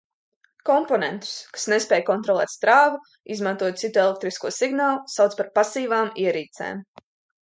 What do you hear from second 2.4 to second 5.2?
strāvu, izmantojot citu elektrisko signālu,